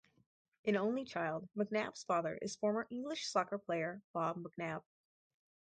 An 0.65 0.77
only 0.77 1.05
child, 1.05 1.47
McNab's 1.55 2.03
father 2.05 2.35
is 2.41 2.55
former 2.55 2.87
English 2.89 3.27
soccer 3.27 3.59
player 3.59 4.01
Bob 4.13 4.35
McNab. 4.37 4.81